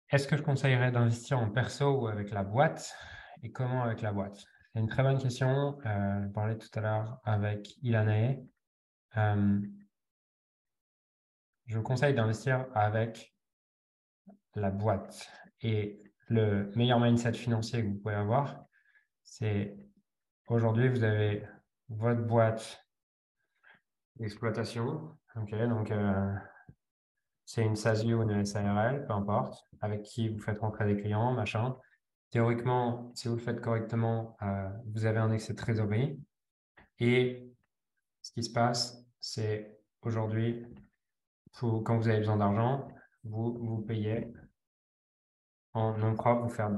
Est-ce 0.10 0.28
que 0.28 0.38
je 0.38 0.42
conseillerais 0.42 0.92
d'investir 0.92 1.38
en 1.38 1.52
perso 1.52 2.02
ou 2.02 2.08
avec 2.08 2.32
la 2.32 2.44
boîte? 2.44 2.96
Et 3.44 3.52
comment 3.52 3.84
avec 3.84 4.02
la 4.02 4.12
boîte? 4.12 4.40
C'est 4.74 4.80
une 4.80 4.90
très 4.90 5.04
bonne 5.04 5.20
question. 5.20 5.78
Euh, 5.86 6.24
je 6.24 6.30
parlais 6.30 6.58
tout 6.58 6.70
à 6.74 6.82
l'heure 6.82 7.20
avec 7.26 7.78
Ilanae. 7.84 8.40
Euh, 9.18 9.62
je 11.66 11.78
vous 11.78 11.84
conseille 11.84 12.14
d'investir 12.14 12.66
avec 12.74 13.36
la 14.56 14.72
boîte. 14.72 15.30
Et 15.62 16.02
le 16.28 16.72
meilleur 16.76 17.00
mindset 17.00 17.34
financier 17.34 17.84
que 17.84 17.88
vous 17.88 17.96
pouvez 17.96 18.16
avoir, 18.16 18.66
c'est 19.24 19.76
aujourd'hui, 20.48 20.90
vous 20.90 21.04
avez 21.04 21.46
votre 21.90 22.22
boîte 22.22 22.86
d'exploitation. 24.18 25.18
donc, 25.36 25.92
euh, 25.92 26.34
c'est 27.46 27.64
une 27.64 27.76
SASU 27.76 28.14
ou 28.14 28.24
une 28.24 28.46
SARL, 28.46 29.06
peu 29.06 29.14
importe, 29.14 29.64
avec 29.80 30.04
qui 30.04 30.30
vous 30.30 30.40
faites 30.40 30.60
rentrer 30.60 30.86
des 30.86 31.02
clients, 31.02 31.32
machin. 31.32 31.76
Théoriquement, 32.30 33.12
si 33.16 33.30
vous 33.30 33.36
le 33.36 33.42
faites 33.42 33.62
correctement, 33.62 34.36
euh, 34.42 34.70
vous 34.94 35.06
avez 35.06 35.20
un 35.20 35.32
excès 35.32 35.54
de 35.54 35.58
trésorerie. 35.58 36.20
Et 37.00 37.50
ce 38.22 38.32
qui 38.32 38.44
se 38.44 38.52
passe, 38.52 39.07
c'est 39.20 39.80
aujourd'hui, 40.02 40.66
quand 41.60 41.98
vous 41.98 42.08
avez 42.08 42.20
besoin 42.20 42.38
d'argent, 42.38 42.88
vous 43.24 43.84
payez 43.88 44.32
en 45.74 45.98
nom 45.98 46.16
propre, 46.16 46.44
vous 46.44 46.50
faire 46.50 46.72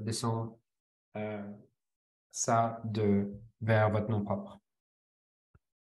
descendre 0.00 0.58
euh, 1.16 1.42
ça 2.30 2.80
de, 2.84 3.32
vers 3.60 3.90
votre 3.90 4.08
nom 4.10 4.22
propre. 4.22 4.58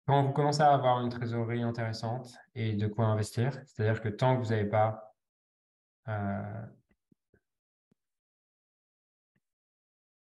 Quand 0.05 0.23
vous 0.23 0.31
commencez 0.31 0.61
à 0.61 0.73
avoir 0.73 1.01
une 1.01 1.09
trésorerie 1.09 1.63
intéressante 1.63 2.33
et 2.55 2.73
de 2.75 2.87
quoi 2.87 3.05
investir, 3.05 3.53
c'est-à-dire 3.65 4.01
que 4.01 4.07
tant 4.07 4.37
que 4.37 4.43
vous 4.43 4.51
n'avez 4.51 4.69
pas 4.69 5.13
euh, 6.07 6.65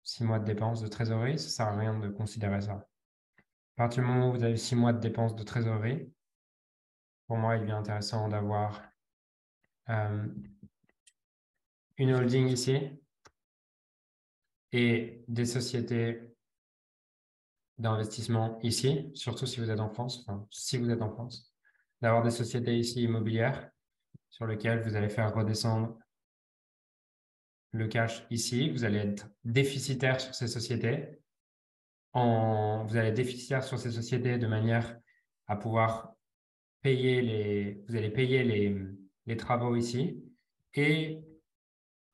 six 0.03 0.24
mois 0.24 0.38
de 0.38 0.46
dépenses 0.46 0.82
de 0.82 0.88
trésorerie, 0.88 1.39
ça 1.39 1.46
ne 1.46 1.50
sert 1.50 1.68
à 1.68 1.80
rien 1.80 1.98
de 1.98 2.10
considérer 2.10 2.62
ça. 2.62 2.86
À 3.77 3.83
partir 3.83 4.03
du 4.03 4.09
moment 4.09 4.29
où 4.29 4.33
vous 4.33 4.43
avez 4.43 4.57
six 4.57 4.75
mois 4.75 4.93
de 4.93 4.99
dépenses 4.99 5.35
de 5.35 5.43
trésorerie, 5.43 6.11
pour 7.27 7.37
moi, 7.37 7.55
il 7.57 7.69
est 7.69 7.73
intéressant 7.73 8.27
d'avoir 8.27 8.83
euh, 9.89 10.27
une 11.97 12.13
holding 12.13 12.47
ici 12.47 12.77
et 14.71 15.23
des 15.27 15.45
sociétés 15.45 16.21
d'investissement 17.77 18.59
ici, 18.61 19.11
surtout 19.15 19.45
si 19.45 19.59
vous 19.59 19.71
êtes 19.71 19.79
en 19.79 19.89
France, 19.89 20.23
enfin, 20.27 20.45
si 20.51 20.77
vous 20.77 20.89
êtes 20.89 21.01
en 21.01 21.09
France, 21.09 21.53
d'avoir 22.01 22.23
des 22.23 22.31
sociétés 22.31 22.77
ici 22.77 23.03
immobilières 23.03 23.69
sur 24.29 24.45
lesquelles 24.45 24.81
vous 24.81 24.95
allez 24.95 25.09
faire 25.09 25.33
redescendre 25.33 25.97
le 27.71 27.87
cash 27.87 28.25
ici. 28.29 28.69
Vous 28.69 28.83
allez 28.83 28.99
être 28.99 29.27
déficitaire 29.43 30.19
sur 30.19 30.35
ces 30.35 30.47
sociétés. 30.47 31.19
Vous 32.13 32.98
allez 32.98 33.12
déficitaire 33.12 33.63
sur 33.63 33.80
ces 33.80 33.91
sociétés 33.91 34.38
de 34.38 34.48
manière 34.48 34.98
à 35.48 35.56
pouvoir 35.56 36.13
payer 36.82 37.22
les, 37.22 37.84
vous 37.88 37.96
allez 37.96 38.10
payer 38.10 38.44
les, 38.44 38.75
les 39.27 39.38
travaux 39.38 39.75
ici 39.75 40.24
et 40.74 41.22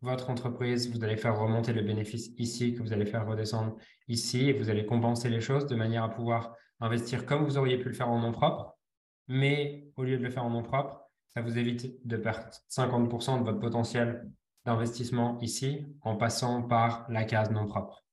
votre 0.01 0.29
entreprise, 0.29 0.91
vous 0.95 1.03
allez 1.03 1.17
faire 1.17 1.39
remonter 1.39 1.73
le 1.73 1.81
bénéfice 1.81 2.31
ici, 2.37 2.73
que 2.73 2.81
vous 2.81 2.93
allez 2.93 3.05
faire 3.05 3.25
redescendre 3.25 3.75
ici, 4.07 4.49
et 4.49 4.53
vous 4.53 4.69
allez 4.69 4.85
compenser 4.85 5.29
les 5.29 5.41
choses 5.41 5.65
de 5.65 5.75
manière 5.75 6.03
à 6.03 6.09
pouvoir 6.09 6.55
investir 6.79 7.25
comme 7.25 7.43
vous 7.43 7.57
auriez 7.57 7.77
pu 7.79 7.89
le 7.89 7.95
faire 7.95 8.09
en 8.09 8.19
nom 8.19 8.31
propre, 8.31 8.77
mais 9.27 9.87
au 9.95 10.03
lieu 10.03 10.17
de 10.17 10.23
le 10.23 10.29
faire 10.29 10.45
en 10.45 10.51
nom 10.51 10.63
propre, 10.63 11.01
ça 11.33 11.41
vous 11.41 11.57
évite 11.57 12.05
de 12.07 12.17
perdre 12.17 12.49
50% 12.69 13.39
de 13.39 13.43
votre 13.43 13.59
potentiel 13.59 14.29
d'investissement 14.65 15.39
ici 15.39 15.85
en 16.01 16.15
passant 16.15 16.61
par 16.61 17.09
la 17.09 17.23
case 17.23 17.51
non 17.51 17.65
propre. 17.65 18.06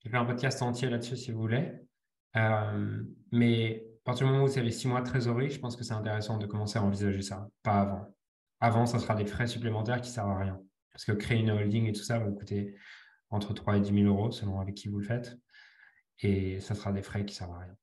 Je 0.00 0.08
vais 0.08 0.12
faire 0.12 0.22
un 0.22 0.26
podcast 0.26 0.62
entier 0.62 0.88
là-dessus 0.88 1.16
si 1.16 1.30
vous 1.30 1.40
voulez. 1.40 1.72
Euh, 2.36 3.02
mais 3.32 3.84
à 3.98 4.04
partir 4.04 4.26
du 4.26 4.32
moment 4.32 4.44
où 4.44 4.48
vous 4.48 4.58
avez 4.58 4.70
six 4.70 4.88
mois 4.88 5.02
de 5.02 5.06
trésorerie, 5.06 5.50
je 5.50 5.60
pense 5.60 5.76
que 5.76 5.84
c'est 5.84 5.92
intéressant 5.92 6.38
de 6.38 6.46
commencer 6.46 6.78
à 6.78 6.82
envisager 6.82 7.22
ça, 7.22 7.48
pas 7.62 7.80
avant. 7.80 8.14
Avant, 8.60 8.86
ça 8.86 8.98
sera 8.98 9.14
des 9.14 9.26
frais 9.26 9.46
supplémentaires 9.46 10.00
qui 10.00 10.08
ne 10.08 10.14
servent 10.14 10.30
à 10.30 10.38
rien. 10.38 10.60
Parce 10.90 11.04
que 11.04 11.12
créer 11.12 11.38
une 11.38 11.50
holding 11.50 11.86
et 11.86 11.92
tout 11.92 12.02
ça 12.02 12.18
va 12.18 12.24
vous 12.26 12.34
coûter 12.34 12.74
entre 13.30 13.52
3 13.52 13.76
et 13.76 13.80
10 13.80 13.92
000 14.02 14.06
euros 14.06 14.30
selon 14.30 14.60
avec 14.60 14.74
qui 14.74 14.88
vous 14.88 14.98
le 14.98 15.04
faites. 15.04 15.38
Et 16.20 16.60
ça 16.60 16.74
sera 16.74 16.92
des 16.92 17.02
frais 17.02 17.24
qui 17.24 17.34
ne 17.34 17.38
servent 17.38 17.54
à 17.54 17.58
rien. 17.58 17.76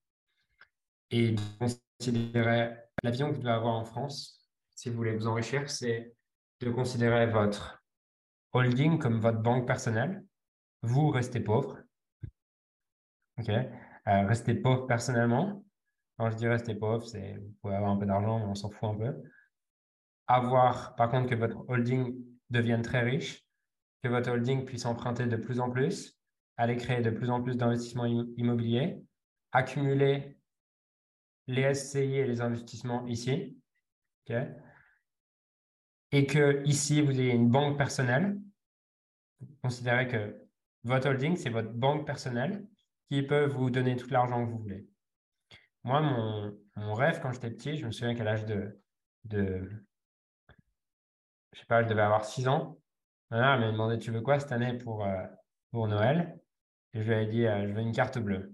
Et 1.11 1.35
considérer 1.59 2.75
la 3.03 3.11
vision 3.11 3.29
que 3.29 3.35
vous 3.35 3.41
devez 3.41 3.53
avoir 3.53 3.75
en 3.75 3.85
France, 3.85 4.49
si 4.75 4.89
vous 4.89 4.95
voulez 4.95 5.15
vous 5.15 5.27
enrichir, 5.27 5.69
c'est 5.69 6.13
de 6.61 6.69
considérer 6.71 7.27
votre 7.27 7.83
holding 8.53 8.97
comme 8.97 9.19
votre 9.19 9.39
banque 9.39 9.67
personnelle. 9.67 10.25
Vous 10.81 11.09
restez 11.09 11.39
pauvre. 11.39 11.77
OK. 13.39 13.49
Euh, 13.49 14.25
restez 14.27 14.55
pauvre 14.55 14.87
personnellement. 14.87 15.63
Quand 16.17 16.31
je 16.31 16.37
dis 16.37 16.47
rester 16.47 16.73
pauvre, 16.75 17.05
c'est 17.05 17.33
vous 17.37 17.53
pouvez 17.61 17.75
avoir 17.75 17.91
un 17.91 17.97
peu 17.97 18.05
d'argent, 18.05 18.39
mais 18.39 18.45
on 18.45 18.55
s'en 18.55 18.69
fout 18.69 18.89
un 18.89 18.95
peu. 18.95 19.23
Avoir, 20.27 20.95
par 20.95 21.09
contre, 21.09 21.29
que 21.29 21.35
votre 21.35 21.63
holding 21.69 22.15
devienne 22.49 22.81
très 22.81 23.01
riche, 23.01 23.45
que 24.03 24.09
votre 24.09 24.31
holding 24.31 24.65
puisse 24.65 24.85
emprunter 24.85 25.27
de 25.27 25.35
plus 25.35 25.59
en 25.59 25.69
plus, 25.69 26.17
aller 26.57 26.75
créer 26.77 27.01
de 27.01 27.11
plus 27.11 27.29
en 27.29 27.41
plus 27.41 27.55
d'investissements 27.55 28.05
immobiliers, 28.05 29.03
accumuler 29.51 30.37
les 31.45 31.73
SCI 31.73 32.15
et 32.15 32.25
les 32.25 32.41
investissements 32.41 33.05
ici, 33.05 33.57
et 36.11 36.25
que 36.25 36.63
ici, 36.65 37.01
vous 37.01 37.11
ayez 37.11 37.33
une 37.33 37.49
banque 37.49 37.77
personnelle. 37.77 38.39
Considérez 39.61 40.07
que 40.07 40.35
votre 40.83 41.09
holding, 41.09 41.35
c'est 41.35 41.49
votre 41.49 41.71
banque 41.71 42.05
personnelle 42.05 42.65
qui 43.09 43.23
peut 43.23 43.45
vous 43.45 43.69
donner 43.69 43.95
tout 43.95 44.09
l'argent 44.09 44.45
que 44.45 44.51
vous 44.51 44.59
voulez. 44.59 44.87
Moi, 45.83 46.01
mon, 46.01 46.57
mon 46.75 46.93
rêve 46.93 47.19
quand 47.21 47.31
j'étais 47.31 47.51
petit, 47.51 47.77
je 47.77 47.85
me 47.85 47.91
souviens 47.91 48.15
qu'à 48.15 48.23
l'âge 48.23 48.45
de, 48.45 48.79
de 49.25 49.69
je 51.57 51.61
sais 51.61 51.65
pas, 51.65 51.81
je 51.81 51.87
devais 51.87 52.01
avoir 52.01 52.23
6 52.23 52.47
ans. 52.47 52.77
Ma 53.31 53.39
mère 53.39 53.59
m'a 53.59 53.71
demandé 53.71 53.97
Tu 53.97 54.11
veux 54.11 54.21
quoi 54.21 54.39
cette 54.39 54.51
année 54.51 54.77
pour, 54.77 55.03
euh, 55.03 55.23
pour 55.71 55.87
Noël? 55.87 56.39
Et 56.93 57.01
je 57.01 57.11
lui 57.11 57.17
ai 57.19 57.25
dit 57.25 57.47
euh, 57.47 57.67
Je 57.67 57.73
veux 57.73 57.81
une 57.81 57.93
carte 57.93 58.19
bleue. 58.19 58.53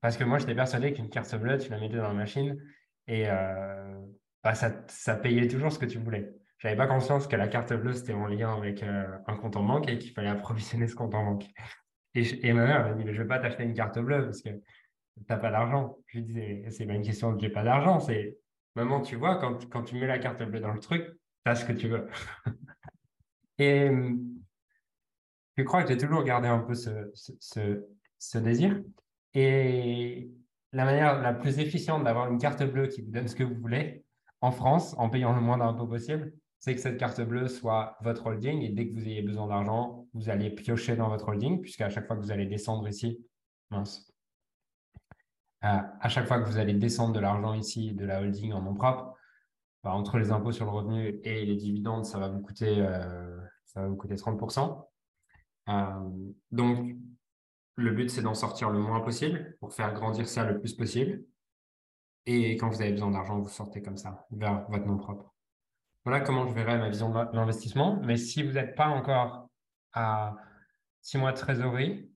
Parce 0.00 0.16
que 0.16 0.24
moi, 0.24 0.38
j'étais 0.38 0.54
persuadé 0.54 0.92
qu'une 0.92 1.08
carte 1.08 1.32
bleue, 1.36 1.58
tu 1.58 1.70
la 1.70 1.78
mettais 1.78 1.96
dans 1.96 2.08
la 2.08 2.12
machine 2.12 2.60
et 3.06 3.28
euh, 3.28 4.00
bah, 4.42 4.54
ça, 4.54 4.72
ça, 4.88 5.14
payait 5.14 5.46
toujours 5.46 5.70
ce 5.70 5.78
que 5.78 5.86
tu 5.86 5.98
voulais. 5.98 6.34
Je 6.58 6.66
n'avais 6.66 6.76
pas 6.76 6.88
conscience 6.88 7.28
que 7.28 7.36
la 7.36 7.46
carte 7.46 7.72
bleue, 7.72 7.92
c'était 7.92 8.14
en 8.14 8.26
lien 8.26 8.56
avec 8.56 8.82
un 8.82 9.36
compte 9.36 9.56
en 9.56 9.62
banque 9.62 9.88
et 9.88 9.98
qu'il 9.98 10.12
fallait 10.12 10.28
approvisionner 10.28 10.88
ce 10.88 10.96
compte 10.96 11.14
en 11.14 11.24
banque. 11.24 11.46
Et, 12.14 12.52
ma 12.52 12.64
mère 12.66 12.84
m'a 12.84 12.94
dit 12.94 13.04
Je 13.06 13.10
ne 13.10 13.18
vais 13.18 13.26
pas 13.26 13.38
t'acheter 13.38 13.62
une 13.64 13.74
carte 13.74 13.98
bleue 13.98 14.24
parce 14.24 14.42
que 14.42 14.50
tu 14.50 15.24
n'as 15.28 15.36
pas 15.38 15.50
d'argent. 15.50 15.98
Je 16.06 16.18
lui 16.18 16.24
disais 16.24 16.64
C'est 16.70 16.86
pas 16.86 16.94
une 16.94 17.02
question 17.02 17.32
de 17.32 17.40
j'ai 17.40 17.50
pas 17.50 17.64
d'argent, 17.64 18.00
c'est 18.00 18.36
Maman, 18.74 19.02
tu 19.02 19.16
vois, 19.16 19.36
quand, 19.36 19.68
quand 19.68 19.82
tu 19.82 19.96
mets 19.96 20.06
la 20.06 20.18
carte 20.18 20.42
bleue 20.42 20.60
dans 20.60 20.72
le 20.72 20.80
truc, 20.80 21.06
as 21.44 21.56
ce 21.56 21.64
que 21.66 21.72
tu 21.72 21.88
veux. 21.88 22.06
Et 23.58 23.90
je 25.56 25.62
crois 25.62 25.82
que 25.82 25.90
j'ai 25.90 25.98
toujours 25.98 26.24
gardé 26.24 26.48
un 26.48 26.60
peu 26.60 26.74
ce, 26.74 27.10
ce, 27.14 27.86
ce, 28.18 28.38
désir. 28.38 28.80
Et 29.34 30.30
la 30.72 30.86
manière 30.86 31.20
la 31.20 31.34
plus 31.34 31.58
efficiente 31.58 32.04
d'avoir 32.04 32.30
une 32.30 32.38
carte 32.38 32.62
bleue 32.62 32.86
qui 32.86 33.02
vous 33.02 33.10
donne 33.10 33.28
ce 33.28 33.34
que 33.34 33.44
vous 33.44 33.54
voulez 33.56 34.04
en 34.40 34.52
France, 34.52 34.94
en 34.96 35.10
payant 35.10 35.34
le 35.34 35.42
moins 35.42 35.58
d'impôts 35.58 35.86
possible, 35.86 36.32
c'est 36.62 36.76
que 36.76 36.80
cette 36.80 36.96
carte 36.96 37.20
bleue 37.20 37.48
soit 37.48 37.96
votre 38.02 38.24
holding 38.24 38.62
et 38.62 38.68
dès 38.68 38.88
que 38.88 38.94
vous 38.94 39.04
ayez 39.04 39.22
besoin 39.22 39.48
d'argent, 39.48 40.06
vous 40.14 40.30
allez 40.30 40.48
piocher 40.48 40.94
dans 40.94 41.08
votre 41.08 41.28
holding, 41.28 41.60
puisqu'à 41.60 41.90
chaque 41.90 42.06
fois 42.06 42.14
que 42.14 42.20
vous 42.20 42.30
allez 42.30 42.46
descendre 42.46 42.86
ici, 42.86 43.18
mince, 43.70 44.12
euh, 45.64 45.80
à 46.00 46.08
chaque 46.08 46.28
fois 46.28 46.38
que 46.38 46.48
vous 46.48 46.58
allez 46.58 46.74
descendre 46.74 47.14
de 47.14 47.18
l'argent 47.18 47.54
ici 47.54 47.94
de 47.94 48.04
la 48.04 48.20
holding 48.20 48.52
en 48.52 48.62
nom 48.62 48.74
propre, 48.74 49.12
bah, 49.82 49.90
entre 49.90 50.18
les 50.18 50.30
impôts 50.30 50.52
sur 50.52 50.64
le 50.66 50.70
revenu 50.70 51.20
et 51.24 51.44
les 51.44 51.56
dividendes, 51.56 52.04
ça 52.04 52.20
va 52.20 52.28
vous 52.28 52.40
coûter, 52.40 52.76
euh, 52.78 53.40
ça 53.64 53.82
va 53.82 53.88
vous 53.88 53.96
coûter 53.96 54.14
30%. 54.14 54.88
Euh, 55.68 56.32
donc, 56.52 56.94
le 57.74 57.90
but, 57.90 58.08
c'est 58.08 58.22
d'en 58.22 58.34
sortir 58.34 58.70
le 58.70 58.78
moins 58.78 59.00
possible 59.00 59.56
pour 59.58 59.74
faire 59.74 59.92
grandir 59.94 60.28
ça 60.28 60.44
le 60.44 60.60
plus 60.60 60.74
possible. 60.74 61.24
Et 62.26 62.52
quand 62.52 62.68
vous 62.68 62.80
avez 62.80 62.92
besoin 62.92 63.10
d'argent, 63.10 63.40
vous 63.40 63.48
sortez 63.48 63.82
comme 63.82 63.96
ça 63.96 64.28
vers 64.30 64.64
votre 64.70 64.86
nom 64.86 64.96
propre. 64.96 65.32
Voilà 66.04 66.20
comment 66.20 66.46
je 66.48 66.52
verrai 66.52 66.78
ma 66.78 66.88
vision 66.88 67.10
de 67.10 67.36
l'investissement. 67.36 68.00
Mais 68.02 68.16
si 68.16 68.42
vous 68.42 68.52
n'êtes 68.52 68.74
pas 68.74 68.88
encore 68.88 69.48
à 69.92 70.36
six 71.00 71.18
mois 71.18 71.32
de 71.32 71.38
trésorerie, 71.38 72.10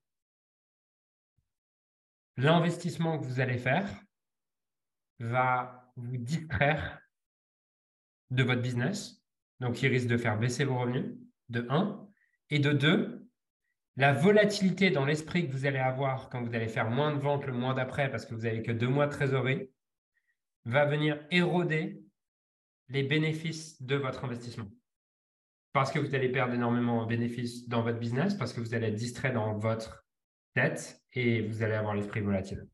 l'investissement 2.36 3.18
que 3.18 3.24
vous 3.24 3.40
allez 3.40 3.58
faire 3.58 3.88
va 5.20 5.92
vous 5.96 6.16
distraire 6.16 7.00
de 8.30 8.42
votre 8.42 8.60
business. 8.60 9.22
Donc, 9.60 9.80
il 9.82 9.88
risque 9.88 10.08
de 10.08 10.16
faire 10.16 10.38
baisser 10.38 10.64
vos 10.64 10.78
revenus, 10.78 11.16
de 11.48 11.66
1. 11.70 12.06
Et 12.50 12.58
de 12.58 12.72
2, 12.72 13.26
la 13.96 14.12
volatilité 14.12 14.90
dans 14.90 15.04
l'esprit 15.04 15.46
que 15.46 15.52
vous 15.52 15.64
allez 15.64 15.78
avoir 15.78 16.28
quand 16.28 16.42
vous 16.42 16.54
allez 16.54 16.68
faire 16.68 16.90
moins 16.90 17.14
de 17.14 17.18
ventes 17.18 17.46
le 17.46 17.52
mois 17.52 17.74
d'après 17.74 18.10
parce 18.10 18.26
que 18.26 18.34
vous 18.34 18.42
n'avez 18.42 18.62
que 18.62 18.72
deux 18.72 18.88
mois 18.88 19.06
de 19.06 19.12
trésorerie 19.12 19.70
va 20.64 20.84
venir 20.84 21.18
éroder 21.30 22.05
les 22.88 23.02
bénéfices 23.02 23.80
de 23.82 23.96
votre 23.96 24.24
investissement. 24.24 24.70
Parce 25.72 25.90
que 25.90 25.98
vous 25.98 26.14
allez 26.14 26.30
perdre 26.30 26.54
énormément 26.54 27.02
de 27.02 27.08
bénéfices 27.08 27.68
dans 27.68 27.82
votre 27.82 27.98
business, 27.98 28.34
parce 28.34 28.52
que 28.52 28.60
vous 28.60 28.74
allez 28.74 28.86
être 28.86 28.94
distrait 28.94 29.32
dans 29.32 29.58
votre 29.58 30.06
tête 30.54 31.02
et 31.12 31.42
vous 31.42 31.62
allez 31.62 31.74
avoir 31.74 31.94
l'esprit 31.94 32.20
volatile. 32.20 32.66